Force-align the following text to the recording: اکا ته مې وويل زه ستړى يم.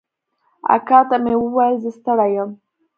اکا 0.75 0.99
ته 1.09 1.15
مې 1.23 1.33
وويل 1.41 1.75
زه 1.83 1.89
ستړى 1.97 2.29
يم. 2.35 2.49